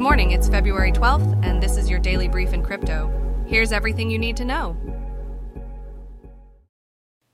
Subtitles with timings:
[0.00, 3.12] Good morning, it's February 12th, and this is your daily brief in crypto.
[3.46, 4.74] Here's everything you need to know.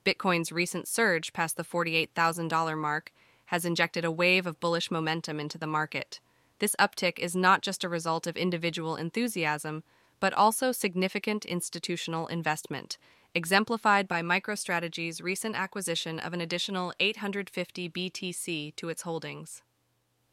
[0.05, 3.13] Bitcoin's recent surge past the $48,000 mark
[3.45, 6.19] has injected a wave of bullish momentum into the market.
[6.59, 9.85] This uptick is not just a result of individual enthusiasm,
[10.19, 12.99] but also significant institutional investment,
[13.33, 19.63] exemplified by MicroStrategy's recent acquisition of an additional 850 BTC to its holdings.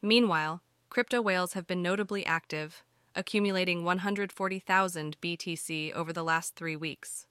[0.02, 0.63] Meanwhile,
[0.94, 2.84] crypto whales have been notably active,
[3.16, 7.26] accumulating 140,000 BTC over the last three weeks.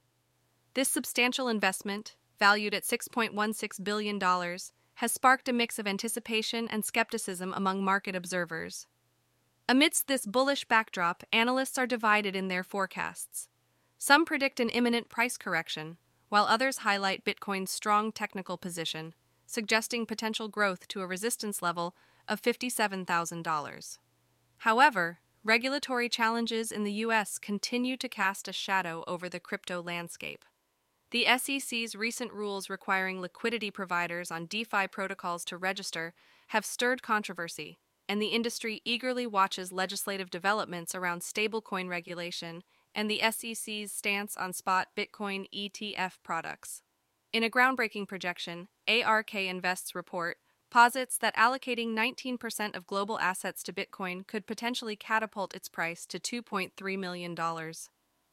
[0.73, 4.19] This substantial investment, valued at $6.16 billion,
[4.95, 8.85] has sparked a mix of anticipation and skepticism among market observers.
[9.69, 13.47] Amidst this bullish backdrop, analysts are divided in their forecasts.
[13.97, 15.95] Some predict an imminent price correction,
[16.27, 19.13] while others highlight Bitcoin's strong technical position,
[19.45, 21.95] suggesting potential growth to a resistance level
[22.27, 23.97] of $57,000.
[24.57, 27.37] However, regulatory challenges in the U.S.
[27.37, 30.45] continue to cast a shadow over the crypto landscape.
[31.11, 36.13] The SEC's recent rules requiring liquidity providers on DeFi protocols to register
[36.47, 37.77] have stirred controversy,
[38.09, 42.63] and the industry eagerly watches legislative developments around stablecoin regulation
[42.95, 46.81] and the SEC's stance on spot Bitcoin ETF products.
[47.31, 50.37] In a groundbreaking projection, ARK Invest's report
[50.73, 56.17] posits that allocating 19% of global assets to Bitcoin could potentially catapult its price to
[56.17, 57.37] $2.3 million.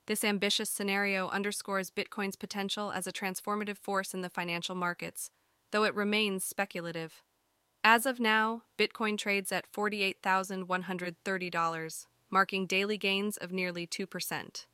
[0.07, 5.31] This ambitious scenario underscores Bitcoin's potential as a transformative force in the financial markets,
[5.71, 7.23] though it remains speculative.
[7.85, 14.65] As of now, Bitcoin trades at $48,130, marking daily gains of nearly 2%.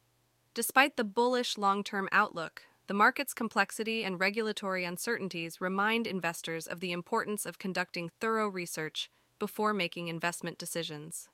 [0.55, 6.79] Despite the bullish long term outlook, the market's complexity and regulatory uncertainties remind investors of
[6.79, 11.29] the importance of conducting thorough research before making investment decisions.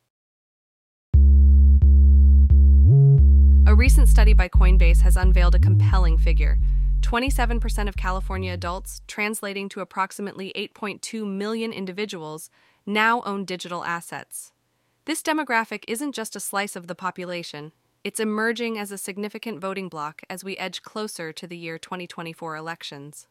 [3.66, 6.58] A recent study by Coinbase has unveiled a compelling figure
[7.02, 12.48] 27% of California adults, translating to approximately 8.2 million individuals,
[12.86, 14.52] now own digital assets.
[15.04, 17.72] This demographic isn't just a slice of the population,
[18.04, 22.56] it's emerging as a significant voting bloc as we edge closer to the year 2024
[22.56, 23.28] elections.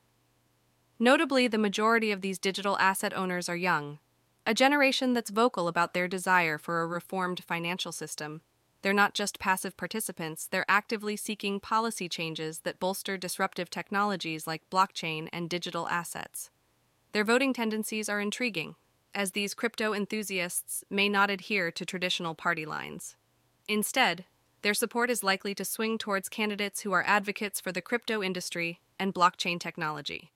[0.98, 4.00] Notably, the majority of these digital asset owners are young,
[4.46, 8.42] a generation that's vocal about their desire for a reformed financial system.
[8.82, 14.70] They're not just passive participants, they're actively seeking policy changes that bolster disruptive technologies like
[14.70, 16.50] blockchain and digital assets.
[17.12, 18.76] Their voting tendencies are intriguing,
[19.14, 23.18] as these crypto enthusiasts may not adhere to traditional party lines.
[23.68, 24.26] Instead,
[24.62, 28.80] their support is likely to swing towards candidates who are advocates for the crypto industry
[29.00, 30.32] and blockchain technology.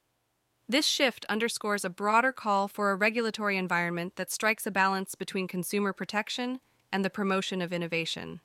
[0.68, 5.47] This shift underscores a broader call for a regulatory environment that strikes a balance between
[5.47, 6.59] consumer protection
[6.91, 8.41] and the promotion of innovation.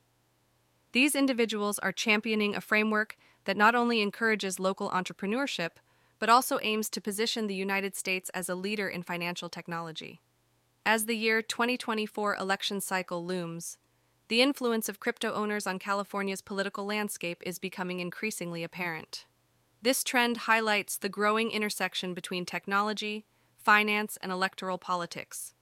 [0.92, 5.70] These individuals are championing a framework that not only encourages local entrepreneurship,
[6.18, 10.20] but also aims to position the United States as a leader in financial technology.
[10.84, 13.78] As the year 2024 election cycle looms,
[14.30, 19.26] the influence of crypto owners on California's political landscape is becoming increasingly apparent.
[19.82, 23.26] This trend highlights the growing intersection between technology,
[23.58, 25.52] finance, and electoral politics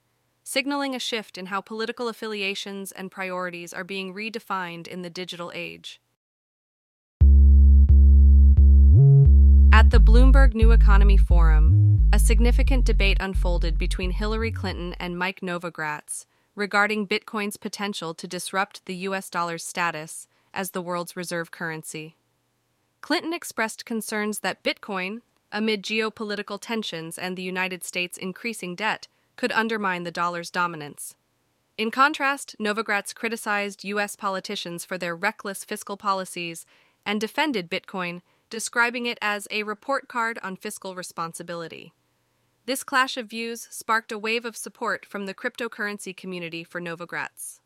[0.44, 5.52] signaling a shift in how political affiliations and priorities are being redefined in the digital
[5.54, 6.00] age.
[9.70, 15.40] At the Bloomberg New Economy Forum, a significant debate unfolded between Hillary Clinton and Mike
[15.42, 16.24] Novogratz
[16.58, 22.16] regarding Bitcoin's potential to disrupt the US dollar's status as the world's reserve currency.
[23.00, 25.20] Clinton expressed concerns that Bitcoin,
[25.52, 31.14] amid geopolitical tensions and the United States' increasing debt, could undermine the dollar's dominance.
[31.78, 34.16] In contrast, Novogratz criticized U.S.
[34.16, 36.66] politicians for their reckless fiscal policies
[37.06, 38.20] and defended Bitcoin,
[38.50, 41.92] describing it as a report card on fiscal responsibility.
[42.68, 47.60] This clash of views sparked a wave of support from the cryptocurrency community for Novogratz.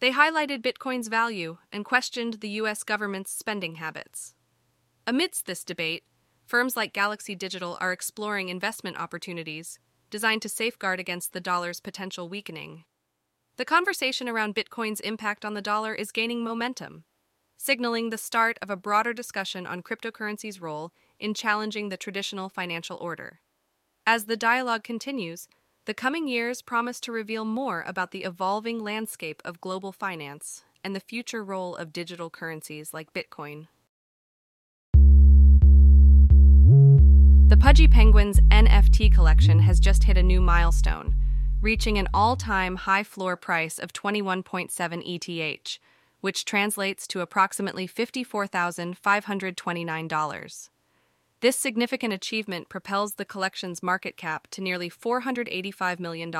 [0.00, 2.82] They highlighted Bitcoin's value and questioned the U.S.
[2.82, 4.34] government's spending habits.
[5.06, 6.02] Amidst this debate,
[6.44, 9.78] firms like Galaxy Digital are exploring investment opportunities
[10.10, 12.82] designed to safeguard against the dollar's potential weakening.
[13.58, 17.04] The conversation around Bitcoin's impact on the dollar is gaining momentum,
[17.56, 20.90] signaling the start of a broader discussion on cryptocurrency's role
[21.20, 23.38] in challenging the traditional financial order.
[24.06, 25.46] As the dialogue continues,
[25.84, 30.96] the coming years promise to reveal more about the evolving landscape of global finance and
[30.96, 33.66] the future role of digital currencies like Bitcoin.
[37.48, 41.16] The Pudgy Penguins NFT collection has just hit a new milestone,
[41.60, 45.78] reaching an all time high floor price of 21.7 ETH,
[46.20, 50.70] which translates to approximately $54,529.
[51.40, 56.30] This significant achievement propels the collection's market cap to nearly $485 million,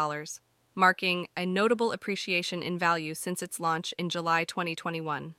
[0.75, 5.35] marking a notable appreciation in value since its launch in July 2021.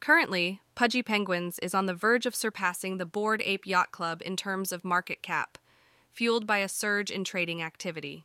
[0.00, 4.36] Currently, Pudgy Penguins is on the verge of surpassing the Bored Ape Yacht Club in
[4.36, 5.56] terms of market cap,
[6.10, 8.24] fueled by a surge in trading activity.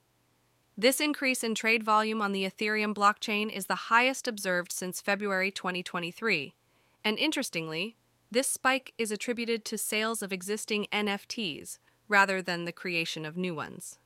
[0.75, 5.51] This increase in trade volume on the Ethereum blockchain is the highest observed since February
[5.51, 6.55] 2023,
[7.03, 7.97] and interestingly,
[8.31, 13.53] this spike is attributed to sales of existing NFTs rather than the creation of new
[13.53, 13.99] ones.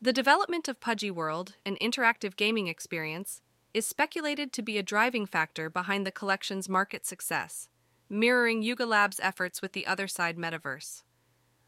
[0.00, 3.40] The development of Pudgy World, an interactive gaming experience,
[3.72, 7.68] is speculated to be a driving factor behind the collection's market success,
[8.10, 11.02] mirroring Yuga Labs' efforts with the Otherside metaverse.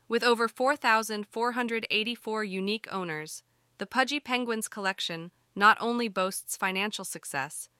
[0.08, 3.42] With over 4,484 unique owners,
[3.78, 7.70] the Pudgy Penguins collection not only boasts financial success,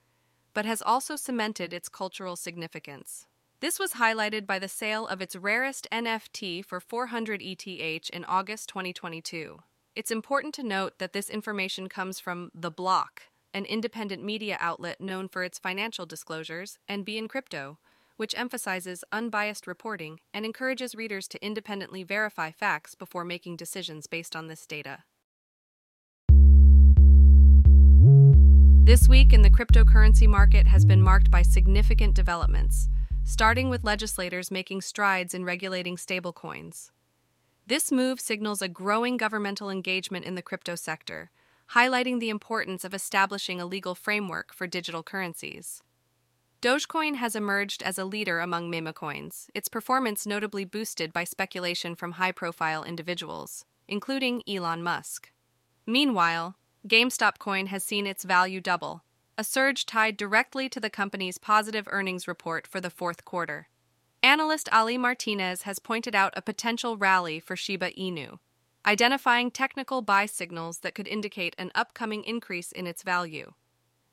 [0.53, 3.27] but has also cemented its cultural significance.
[3.63, 8.67] This was highlighted by the sale of its rarest NFT for 400 ETH in August
[8.67, 9.59] 2022.
[9.95, 13.21] It's important to note that this information comes from The Block,
[13.53, 17.77] an independent media outlet known for its financial disclosures, and BeInCrypto,
[18.17, 24.35] which emphasizes unbiased reporting and encourages readers to independently verify facts before making decisions based
[24.35, 25.05] on this data.
[28.83, 32.89] This week in the cryptocurrency market has been marked by significant developments
[33.25, 36.91] starting with legislators making strides in regulating stablecoins.
[37.65, 41.31] This move signals a growing governmental engagement in the crypto sector,
[41.71, 45.81] highlighting the importance of establishing a legal framework for digital currencies.
[46.61, 51.95] Dogecoin has emerged as a leader among meme coins, its performance notably boosted by speculation
[51.95, 55.31] from high profile individuals, including Elon Musk.
[55.85, 56.55] Meanwhile,
[56.87, 59.03] GameStop coin has seen its value double,
[59.37, 63.67] a surge tied directly to the company's positive earnings report for the fourth quarter.
[64.21, 68.37] Analyst Ali Martinez has pointed out a potential rally for Shiba Inu,
[68.85, 73.53] identifying technical buy signals that could indicate an upcoming increase in its value.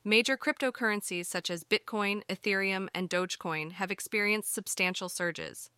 [0.03, 5.71] Major cryptocurrencies such as Bitcoin, Ethereum, and Dogecoin have experienced substantial surges.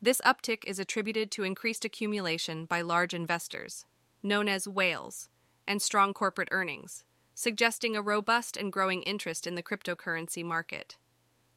[0.00, 3.84] This uptick is attributed to increased accumulation by large investors,
[4.22, 5.28] known as whales,
[5.66, 7.04] and strong corporate earnings,
[7.38, 10.96] suggesting a robust and growing interest in the cryptocurrency market.